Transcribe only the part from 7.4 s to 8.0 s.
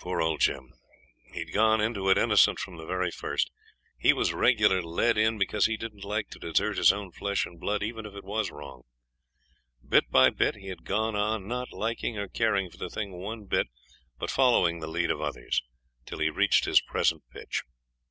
and blood,